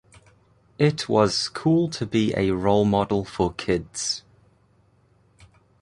It 0.79 1.07
was 1.07 1.47
cool 1.47 1.87
to 1.89 2.07
be 2.07 2.33
a 2.35 2.55
role 2.55 2.85
model 2.85 3.23
for 3.23 3.53
kids. 3.53 4.23